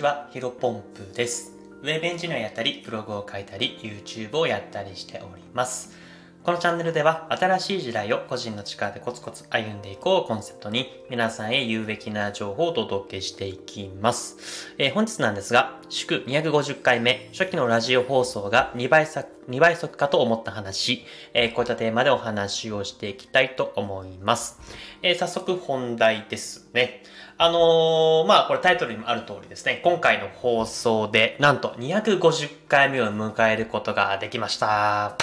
[0.00, 1.52] ちは、ヒロポンプです。
[1.82, 5.94] ウェブエンジニアやったり、ブログを書いたり、YouTube をやったりしております。
[6.42, 14.72] このチャンネルでは、新しい時代を個人の力でコツコツ歩んでいこうコンセプトに、皆さんへ有べきな情報をお届けしていきます。
[14.78, 24.58] えー、本日なんですが、祝250回目、初期のラジオ放送が2倍速、2倍速かと思った話、えー、こういったテーマでお話をしていきたいと思います。
[25.02, 27.02] えー、早速本題ですね。
[27.36, 35.18] あの、まあ、これタイトルにもある通りですね、今回の放送で、なんと250回目を迎えることができました。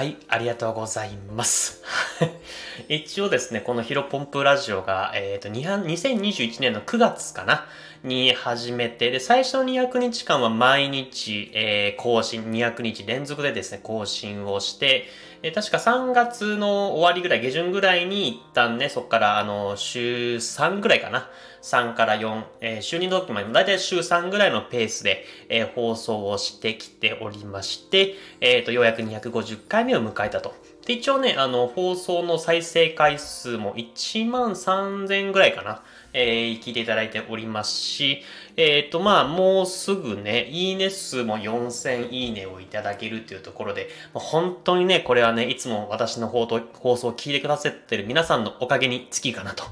[0.00, 1.82] はい、ありがとうございます。
[2.88, 7.66] 一応ですね、このヒロポンプラジオが、えっ、ー、と、2021年の9月かな
[8.04, 15.08] に始めて、で、最初の200日間は毎日、えー、更新、200日連続でですね、更新をして、
[15.42, 21.30] え確か3月の終わりぐらい、下旬ぐらいに一旦ね、そこからあの、週3ぐらいかな。
[21.62, 30.54] 3から4、えー、週2の時まで、だいたい週3ぐらいのペースで、えー、放送をしてきておりまして、えっ、ー、と、ようやく250回目を迎えたと。
[30.86, 35.82] で、一応ね、あの、放送の再生回数も1万3000ぐらいかな。
[36.12, 38.22] えー、聞いていただいておりますし、
[38.56, 49.64] えっ、ー、と、まあ、もうすぐね、いいね数も4000いいねをいただけるっていうところで、本当にね、これはね、いつも私の放送を聞いてくださってる皆さんのおかげにつきかなと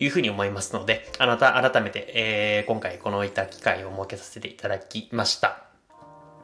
[0.00, 5.73] いうふうに思いますので、あなた、改めて、えー、今回このいた機会を設けさせていただきました。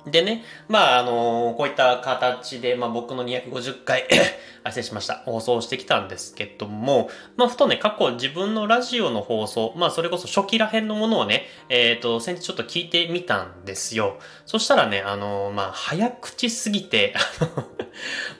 [0.06, 4.06] でね、まあ、あのー、こういった形で、まあ、僕の250回
[4.66, 5.16] 失礼しました。
[5.26, 14.18] 放送してきたんですけども、まあ、ふとね、過去自分のラジオの放送、まあ、それこそ初期ら辺のものをね、えっ、ー、と、先日ちょっと聞いてみたんですよ。
[14.46, 17.64] そしたらね、あのー、まあ、早口すぎてあの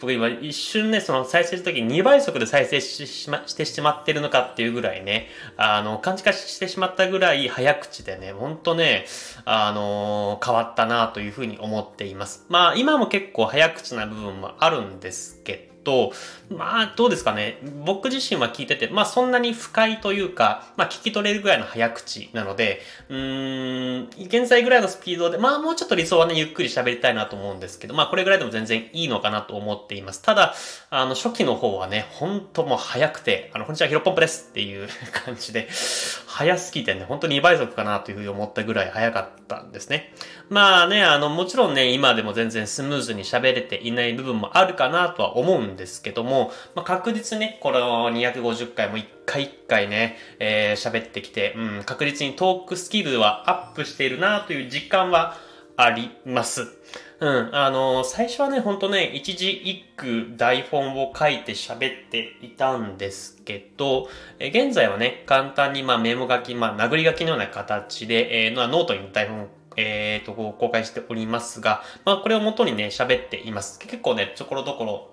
[0.00, 9.07] 僕今一瞬ね、その再生した時に2倍速で再生しま、してしまってるのかっていうぐらいね、あの、勘違いしてしまったぐらい早口でね、ほんとね、
[9.45, 12.46] あの変わったなというふうに思っています。
[12.48, 16.13] まあ、今も結構早口な部分もあるんですけど、と、
[16.51, 17.58] まあ、どうですかね。
[17.85, 30.23] 僕自身は聞いてて、まあ、そんなに不快というか、まあ、聞き取れるぐらいの早口なので、うーん、現在ぐらいのスピードで、まあ、もうちょっと理想はね、ゆっくり喋りたいなと思うんですけど、まあ、これぐらいでも全然いいのかなと思っています。
[30.23, 30.55] ただ、
[30.90, 34.89] あの、初期の方はね、ほんともう早くて、あの、こんにちは、ヒロポンプですっていう
[35.24, 35.69] 感じで、
[36.27, 40.13] 早すぎてね、本当に2倍速かなというふうに思ったぐらい早かったんですね。
[40.48, 55.36] まあね、あの、もちろんね、今でも全然スムーズに喋れていない部分もあるかなとは思うんですけども、まあ、確実ね、この250回も一回一回ね、えー、喋ってきて、うん、確実にトークスキルはアップしているなという実感は
[55.77, 56.69] あります。
[57.20, 64.08] うん、あのー、最初はね、ほんとね、一字一句台本を書いて喋っていたんですけど、
[64.39, 73.79] え現在はね、簡単にまあメモ書き、まあ殴り書きのような形で、えー、ノートに台本えっ、ー、と、公開しておりますが、まあ、これを元にね、喋っています。
[73.79, 75.11] 結構ね、ちょころどころ、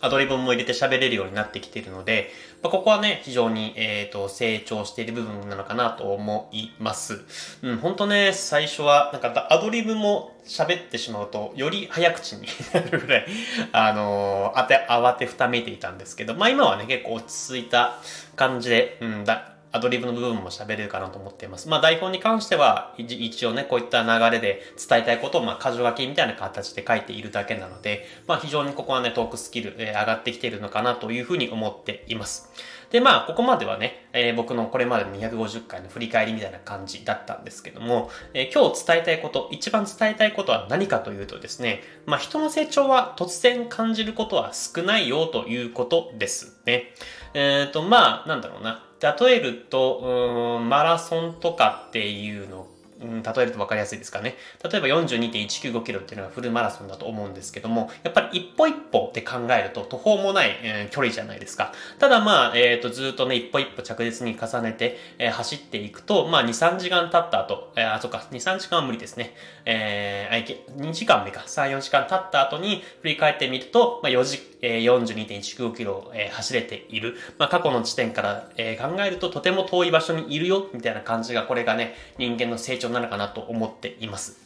[0.00, 2.30] アドリブも入れて喋れるようになってきているので、
[2.62, 7.20] まあ、ここはね、非常に、えっ、ー、と、成長している部分なのかなと思います。
[7.62, 13.26] うん、ほんとね、最初は、なんか、アドリブも喋ってしまうと、より早口になるぐらい、
[13.72, 17.98] あのー、あて、慌てふためいていたんですけど、まあ今はね、結構落ち着いた
[18.36, 21.68] 感じで、うん、だ、アドリブの部分も喋れるかなと思っています。
[21.68, 32.52] まあ台本に関しては一応ね、こういった流れで伝えたいことをまあ箇条書きみたいな形で書いているだけなので、まあ非常にここはね、トークスキル、えー、上がってきているのかなというふうに思っています。
[32.90, 46.94] で、まあここまではね、えー、僕のこれまでの250回の振り返りみたいな感じだったんですけども、えー、今日伝えたいこと、一番伝えたいことは何かというとですね、まあ人の成長は突然感じることは少ないよということですね。
[47.34, 48.84] えっ、ー、と、まあ、なんだろうな。
[49.04, 52.66] 例えると、うん、マラソンとかっていうの
[53.00, 54.36] 例えると分かりやすいですかね。
[54.62, 61.72] 例えば42.195キロっていうのがフルマラソンだと思うんですけども、やっぱり一歩一歩って考えると途方もない、えー、距離じゃないですか。
[61.98, 69.34] ただまあ、えっ、ー、と、ずっとね、一歩一歩着実に重ねて、えー、走っていくと、まあ、2、3時間経った後、えー、あ、そっか、2、3時間は無理ですね。
[69.64, 77.16] えー、2時間目か、3、4時間経った後に振り返ってみると、まあ、4時、えー、42.195キロ、えー、走れている。
[77.38, 84.44] まあ、過去の地点から、えー、考えるととても遠い場所にいるよ、みたいな感じが、これがね、人間の成長なのかなと思っています。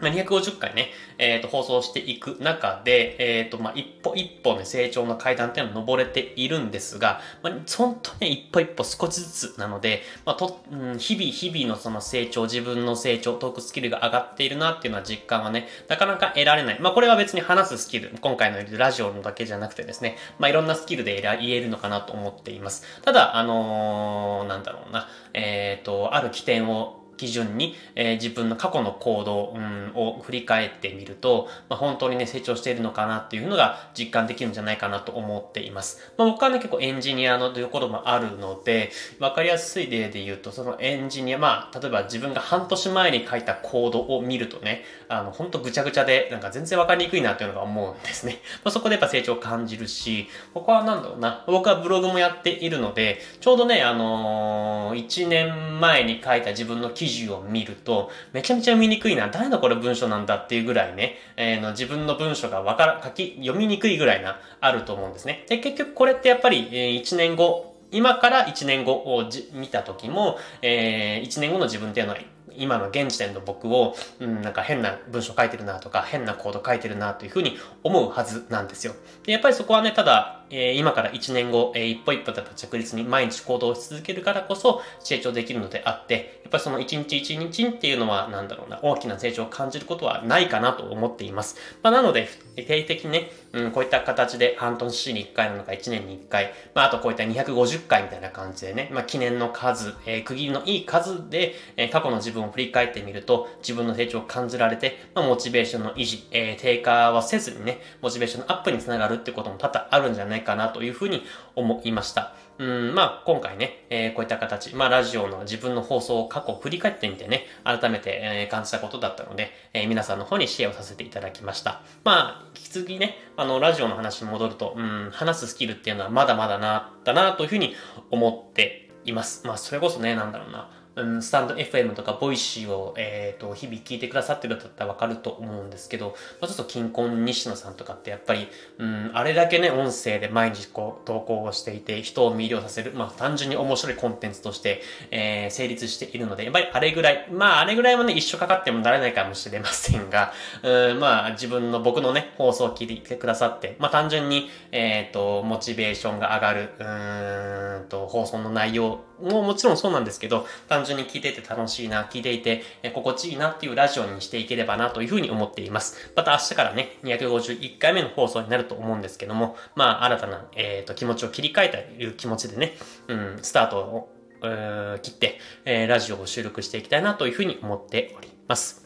[0.00, 16.80] まあ、250回ね、えっ、ー、と、放送していく中で、えっ、ー、と、まあ、一歩一歩ね、成長の階段っていうのを登れているんですが、まあ、本当ね、一歩一歩少しずつなので、まあ、と、うん、日々日々のその成長、自分の成長、トークスキルが上がっているなっていうのは実感はね、なかなか得られない。
[16.80, 23.00] まあ、これは別に話すスキル、今回のラジオのだけじゃなくてですね、まあ、いろんなスキルで言えるのかなと思っています。
[23.02, 36.12] ただ、あのー、なんだろうな、えっ、ー、と、ある起点を基準に、えー、自分の過去の行動、うん、を振り返ってみると、まあ、本当にね、成長しているのかなっていうのが実感できるんじゃないかなと思っています。
[36.16, 48.40] まあ、僕はね、結構エンジニアのということもあるので、わかりやすい例で言うと、そのエンジニア、まあ、例えば自分が半年前に書いたコードを見るとね、あの、本当ぐちゃぐちゃで、なんか全然わかりにくいなっていうのが思うんですね。
[48.64, 65.44] まあ、そこでやっぱ成長を感じるし、他はなんだろうな、僕はブログもやっているので、ちょうどね、あのー、1年前に書いた自分の記記事を見ると、めちゃめちゃ見にくいな、誰のこれ文章なんだっていうぐらいね、えー、の自分の文章がわから、書き、読みにくいぐらいな、あると思うんですね。
[65.48, 72.18] で、結局これってやっぱり、えー、1年後、今から1年後を見た時も、えー、1年後の自分っていうのは
[72.56, 78.94] 今の現時点の僕を、うん、なんか変な文章書いてるなとか、変なコード書いてるなというふうに思うはずなんですよ。
[79.24, 91.56] で、やっぱりそこはね、ただ、えー、今から1年後、えー、一歩一歩だった着実に毎日行動し続けるからこそ成長できるのであって、やっぱりその1日1日っていうのは、なんだろうな、大きな成長を感じることはないかなと思っています。
[91.82, 111.22] まあ、なので、定期的にね、うん、こういった形で半年に1回なのか1年に1回、まあ、あとこういった250回みたいな感じでね、まあ、記念の数、えー、区切りのいい数で、えー、過去の自分を振り返ってみると、自分の成長を感じられて、まあ、モチベーションの維持、えー、低下はせずにね、モチベーションのアップにつながるってことも多々あるんじゃないないかなというふうに
[111.54, 112.34] 思いました。
[112.58, 121.82] うん、まあ、今回ね、えー、こういった形、まあ、ラジオの自分の放送を過去を振り返ってみてね、改めて、えー、感じたことだったので、えー、皆さんの方にシェアをさせていただきました。
[122.04, 127.74] まあ、引き続きね、あの、ラジオの話に戻ると、うん、話すスキルっていうのはまだまだな、だな、というふうに
[128.10, 129.46] 思っています。
[129.46, 130.70] まあ、それこそね、なんだろうな。
[131.02, 138.48] ん、スタンド FM とかボイシーを、えっ、ー、と、日々聞いてくださってるだったらわかると思うんですけど、まあ、ちょっとキンコン西野さんとかってやっぱり、
[138.78, 150.32] うん、あれだけね、音声で毎日こう、投稿をしていて、人を魅了させる、まあ、単純に面白いコンテンツとして、えー、成立しているので、やっぱりあれぐらい、まあ、あれぐらいはね、一生かかってもなれないかもしれませんが、
[150.62, 166.12] うん、まあ、自分の、僕のね、放送を聞いてくださって、まあ、単純に、えっ、ー、と、モチベーションが上がる、うんと、放送の内容ももちろんそうなんですけど、単単純に聞いてて楽しいな、聞いていて、え心地いいなっていうラジオにしていければなというふうに思っています。
[166.14, 172.74] また明日からね、251回目の放送になると思うんですけども、まあ、新たな、えっ、ー、と、気持ちを切り替えたという気持ちでね、
[173.08, 178.84] うん、スタートを、えー、切って、えー、ラジオを収録していきたいなというふうに思っております。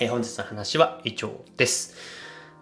[0.00, 1.94] えー、本日の話は以上です。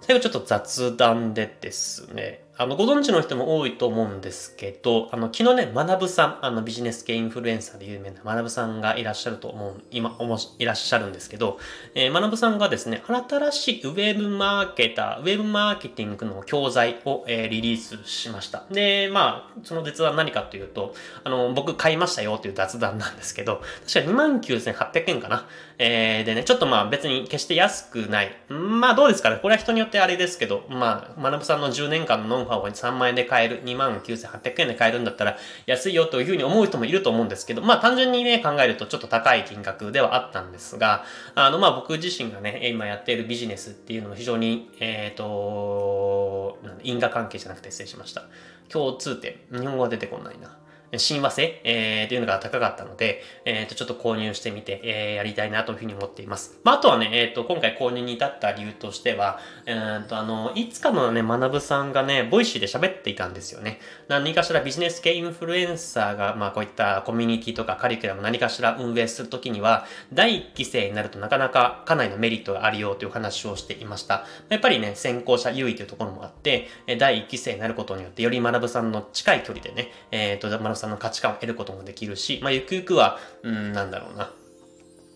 [0.03, 11.59] 最後ちょっと雑談でですね、あの、ご存知の人も多いと思うんですけど、あの、昨日ね、学さん、あの、ビジネス系インフルエンサーで有名な学さんがいらっしゃると思う、今、おもし、いらっしゃるんですけど、
[11.95, 18.65] えー、学さんがですね、新しいウェブマーケター、ウェブマーケティングの教材を、えー、リリースしました。
[18.71, 25.47] で、まあ、その雑談何かというと、あの、僕買いましたよっていう雑談なんですけど、確か29,800円かな。
[25.79, 28.37] えー、でね、ちょっとまあ別に決して安くない。
[28.51, 29.39] まあどうですかね。
[29.41, 35.37] これは人によってあれですけど、まあ、学さんの10年間のノウハウを3万円で買える、29,800円で買えるんだったら
[35.67, 41.05] 安いよというふうに思う人もいると思うんですけど、まあ単純にね、考えるとちょっと高い金額ではあったんですが、
[41.35, 48.25] あのまあ僕自身がね、今やっているビジネスっていうのも非常に、えっ、ー、と、因果関係じゃなくて失礼しました。
[48.69, 49.37] 共通点。
[49.53, 50.57] 日本語は出てこないな。
[50.97, 56.59] 親和性、えー、というのが高かったので、えっ、と、ちょっと購入してみて、えー、やりたいなというふうに思っています。
[56.65, 63.81] まあ、あとはね、えっ、と、今回購入に至った理由としては、えっ、と、あの、いつかのね、学さんがね、ボイシーで喋っていたんですよね。
[64.09, 74.27] 何かしらビジネス系インフルエンサーが、まあ、こういったコミュニティとかカリキュラム何かしら運営するときには、第一期生になるとなかなかかなりのメリットがあるよという話をしていました。
[74.49, 76.69] やっぱりね、先行者優位というところもあって、
[76.99, 84.33] 第一期生になることによって、より学さんの近い距離でね、えっ、と、学さんの価値観を得ることもできるし、まあ、ゆくゆくは、うん、なんだろうな。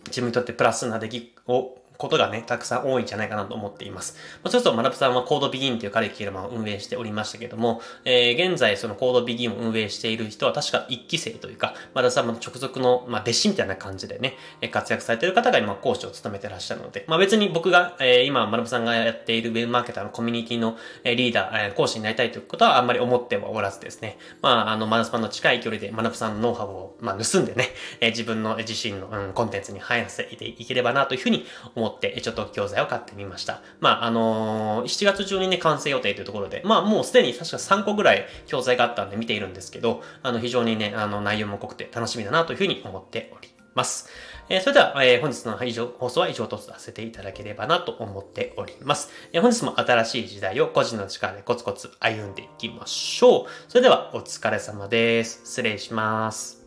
[0.06, 4.16] 自分にとってプラスな出来をことがね、たくさん多いんじゃないかなと思っています。
[4.42, 14.36] まあ、そうすると、マナプさんはコードビギンというカリキュラムを運営しておりましたけども、えー、現在そのコードビギンを運営している人は確か一期生というか、マナさんの直属の、まあ、弟子みたいな感じでね、
[14.70, 27.68] 活躍されている方が今講師を務めてらっしゃるので、まあ、別に僕が、えー、今、マナプさんがやっているウェブマーケターのコミュニティのリーダー、えー、講師になりたいということはあんまり思ってはおらずですね、まあ、あの、マナさんの近い距離でマナプさんのノウハウを、まあ、盗んでね、
[28.00, 33.60] えー、自分の自身の、うん、コンテンツに反映させていければなというふうに思思って、ちょっと教材を買ってみました。
[33.80, 44.08] まあ、あのー、7月中にね、完成予定というところで、まあ、もうすでに確か3個ぐらい教材があったんで見ているんですけど、あの、非常にね、あの、内容も濃くて楽しみだなというふうに思っております。
[44.48, 49.10] えー、それでは、えー、本日の以上放送は以上とさせていただければなと思っております。
[49.32, 53.46] えー、本日も新しい時代を個人の力でコツコツ歩んでいきましょう。
[53.68, 55.40] それではお疲れ様です。
[55.44, 56.64] 失礼します。